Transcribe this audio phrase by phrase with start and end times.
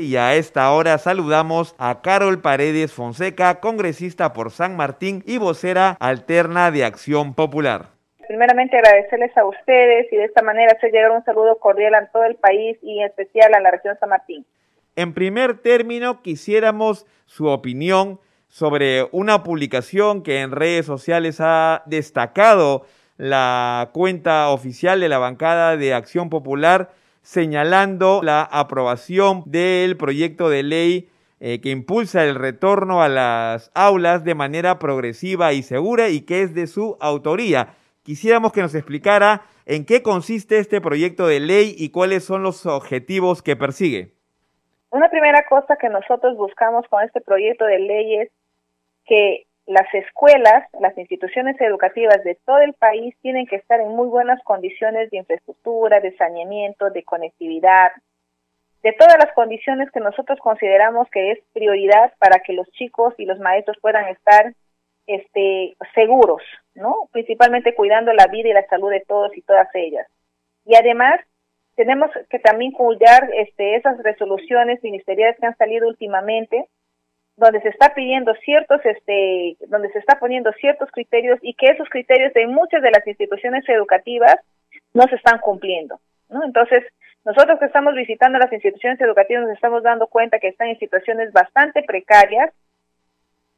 [0.00, 5.98] Y a esta hora saludamos a Carol Paredes Fonseca, congresista por San Martín y vocera
[6.00, 7.88] alterna de Acción Popular.
[8.26, 12.24] Primeramente agradecerles a ustedes y de esta manera hacer llegar un saludo cordial a todo
[12.24, 14.46] el país y en especial a la región San Martín.
[14.96, 22.86] En primer término, quisiéramos su opinión sobre una publicación que en redes sociales ha destacado
[23.18, 26.88] la cuenta oficial de la bancada de Acción Popular
[27.22, 31.08] señalando la aprobación del proyecto de ley
[31.42, 36.42] eh, que impulsa el retorno a las aulas de manera progresiva y segura y que
[36.42, 37.74] es de su autoría.
[38.02, 42.66] Quisiéramos que nos explicara en qué consiste este proyecto de ley y cuáles son los
[42.66, 44.12] objetivos que persigue.
[44.90, 48.30] Una primera cosa que nosotros buscamos con este proyecto de ley es
[49.06, 54.08] que las escuelas, las instituciones educativas de todo el país tienen que estar en muy
[54.08, 57.92] buenas condiciones de infraestructura, de saneamiento, de conectividad,
[58.82, 63.26] de todas las condiciones que nosotros consideramos que es prioridad para que los chicos y
[63.26, 64.54] los maestros puedan estar
[65.06, 66.42] este, seguros,
[66.74, 67.08] ¿no?
[67.12, 70.08] Principalmente cuidando la vida y la salud de todos y todas ellas.
[70.64, 71.20] Y además,
[71.76, 76.66] tenemos que también cuidar este, esas resoluciones ministeriales que han salido últimamente,
[77.40, 81.88] donde se está pidiendo ciertos, este, donde se está poniendo ciertos criterios y que esos
[81.88, 84.36] criterios de muchas de las instituciones educativas
[84.92, 86.44] no se están cumpliendo, ¿no?
[86.44, 86.84] Entonces,
[87.24, 91.32] nosotros que estamos visitando las instituciones educativas nos estamos dando cuenta que están en situaciones
[91.32, 92.50] bastante precarias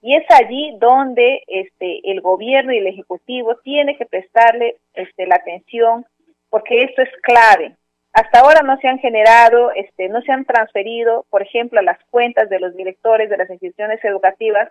[0.00, 5.36] y es allí donde este el gobierno y el ejecutivo tiene que prestarle este la
[5.36, 6.06] atención
[6.48, 7.74] porque esto es clave,
[8.14, 11.98] hasta ahora no se han generado, este, no se han transferido, por ejemplo, a las
[12.10, 14.70] cuentas de los directores de las instituciones educativas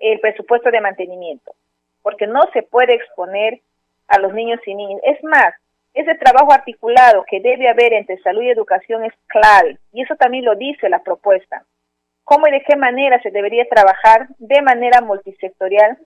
[0.00, 1.54] el presupuesto de mantenimiento,
[2.02, 3.60] porque no se puede exponer
[4.08, 5.00] a los niños y niñas.
[5.04, 5.54] Es más,
[5.94, 10.44] ese trabajo articulado que debe haber entre salud y educación es clave, y eso también
[10.44, 11.64] lo dice la propuesta.
[12.24, 15.98] ¿Cómo y de qué manera se debería trabajar de manera multisectorial?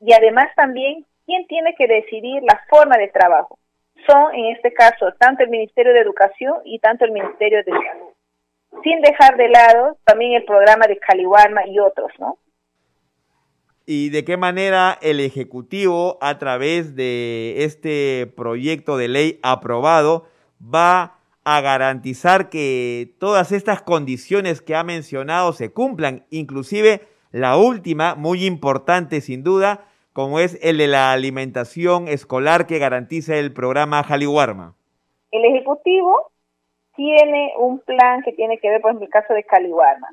[0.00, 3.58] Y además también, ¿quién tiene que decidir la forma de trabajo?
[4.06, 8.12] Son, en este caso, tanto el Ministerio de Educación y tanto el Ministerio de Salud,
[8.82, 12.38] sin dejar de lado también el programa de Caliwarma y otros, ¿no?
[13.88, 20.26] ¿Y de qué manera el Ejecutivo, a través de este proyecto de ley aprobado,
[20.60, 26.26] va a garantizar que todas estas condiciones que ha mencionado se cumplan?
[26.30, 29.84] Inclusive la última, muy importante sin duda,
[30.16, 34.74] como es el de la alimentación escolar que garantiza el programa Jaliwarma?
[35.30, 36.32] El Ejecutivo
[36.94, 40.08] tiene un plan que tiene que ver, por ejemplo, el caso de Caliwarma.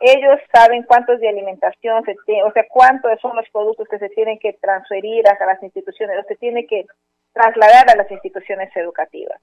[0.00, 4.08] Ellos saben cuántos de alimentación se tiene, o sea, cuántos son los productos que se
[4.08, 6.86] tienen que transferir a las instituciones, o se tiene que
[7.32, 9.40] trasladar a las instituciones educativas.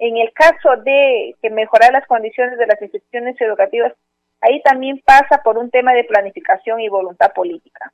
[0.00, 3.92] En el caso de que mejorar las condiciones de las instituciones educativas,
[4.40, 7.92] ahí también pasa por un tema de planificación y voluntad política.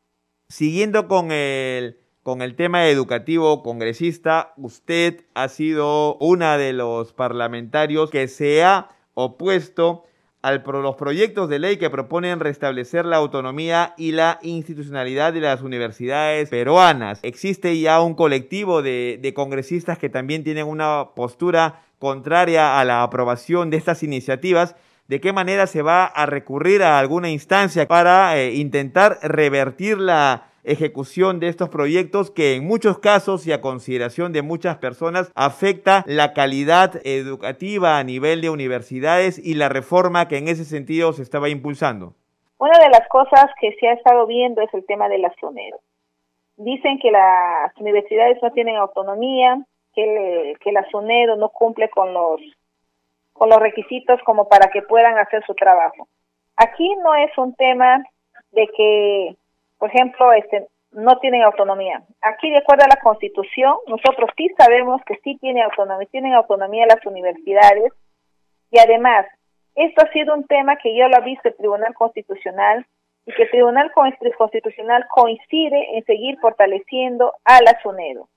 [0.48, 8.10] Siguiendo con el, con el tema educativo congresista, usted ha sido una de los parlamentarios
[8.10, 10.04] que se ha opuesto
[10.42, 15.62] a los proyectos de ley que proponen restablecer la autonomía y la institucionalidad de las
[15.62, 17.18] universidades peruanas.
[17.24, 23.02] Existe ya un colectivo de, de congresistas que también tienen una postura contraria a la
[23.02, 24.76] aprobación de estas iniciativas
[25.08, 30.48] de qué manera se va a recurrir a alguna instancia para eh, intentar revertir la
[30.66, 36.02] ejecución de estos proyectos que en muchos casos y a consideración de muchas personas afecta
[36.06, 41.22] la calidad educativa a nivel de universidades y la reforma que en ese sentido se
[41.22, 42.14] estaba impulsando.
[42.58, 45.32] Una de las cosas que se ha estado viendo es el tema de las.
[46.56, 49.62] Dicen que las universidades no tienen autonomía,
[49.94, 52.40] que, que la SUNERO no cumple con los
[53.38, 56.08] con los requisitos como para que puedan hacer su trabajo.
[56.56, 58.02] Aquí no es un tema
[58.52, 59.36] de que,
[59.78, 62.02] por ejemplo, este, no tienen autonomía.
[62.22, 66.86] Aquí, de acuerdo a la Constitución, nosotros sí sabemos que sí tiene autonomía, tienen autonomía
[66.86, 67.92] las universidades
[68.70, 69.26] y además,
[69.74, 72.86] esto ha sido un tema que ya lo ha visto el Tribunal Constitucional
[73.26, 78.28] y que el Tribunal Constitucional coincide en seguir fortaleciendo a la SUNEDO.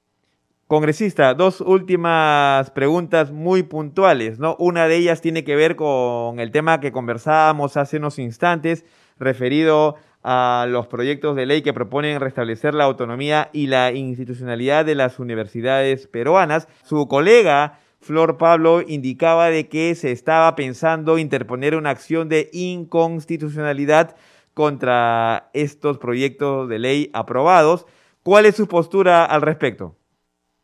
[0.70, 4.56] Congresista, dos últimas preguntas muy puntuales, ¿no?
[4.60, 8.86] Una de ellas tiene que ver con el tema que conversábamos hace unos instantes,
[9.18, 14.94] referido a los proyectos de ley que proponen restablecer la autonomía y la institucionalidad de
[14.94, 16.68] las universidades peruanas.
[16.84, 24.16] Su colega Flor Pablo indicaba de que se estaba pensando interponer una acción de inconstitucionalidad
[24.54, 27.88] contra estos proyectos de ley aprobados.
[28.22, 29.99] ¿Cuál es su postura al respecto?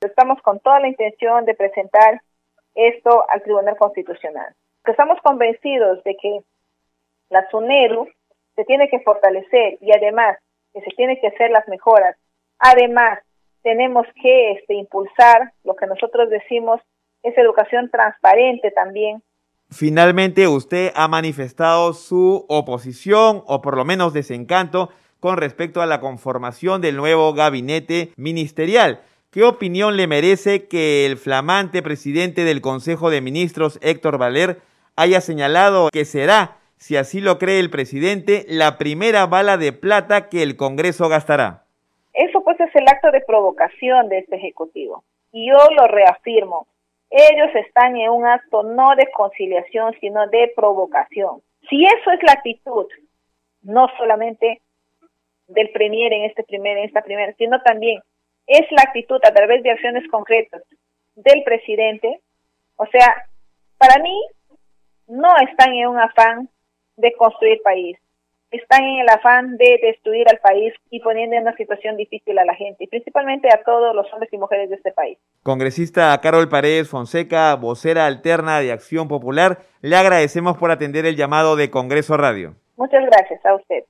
[0.05, 2.21] Estamos con toda la intención de presentar
[2.75, 4.53] esto al Tribunal Constitucional.
[4.85, 6.39] Estamos convencidos de que
[7.29, 8.07] la SUNERU
[8.55, 10.37] se tiene que fortalecer y además
[10.73, 12.15] que se tiene que hacer las mejoras.
[12.59, 13.19] Además,
[13.63, 16.81] tenemos que este, impulsar lo que nosotros decimos
[17.23, 19.23] es educación transparente también.
[19.71, 25.99] Finalmente, usted ha manifestado su oposición o por lo menos desencanto con respecto a la
[25.99, 29.01] conformación del nuevo gabinete ministerial.
[29.35, 34.61] ¿Qué opinión le merece que el flamante presidente del Consejo de Ministros, Héctor Valer,
[34.95, 40.29] haya señalado que será, si así lo cree el presidente, la primera bala de plata
[40.29, 41.65] que el Congreso gastará?
[42.13, 45.03] Eso pues es el acto de provocación de este Ejecutivo.
[45.33, 46.67] Y yo lo reafirmo.
[47.09, 51.41] Ellos están en un acto no de conciliación, sino de provocación.
[51.69, 52.85] Si eso es la actitud,
[53.63, 54.61] no solamente
[55.49, 57.99] del Premier en este primer, en esta primera, sino también
[58.47, 60.61] es la actitud a través de acciones concretas
[61.15, 62.21] del presidente.
[62.75, 63.25] O sea,
[63.77, 64.15] para mí
[65.07, 66.49] no están en un afán
[66.97, 67.97] de construir país,
[68.51, 72.45] están en el afán de destruir al país y poniendo en una situación difícil a
[72.45, 75.17] la gente, y principalmente a todos los hombres y mujeres de este país.
[75.43, 81.55] Congresista Carol Paredes Fonseca, vocera alterna de Acción Popular, le agradecemos por atender el llamado
[81.55, 82.55] de Congreso Radio.
[82.77, 83.85] Muchas gracias a usted.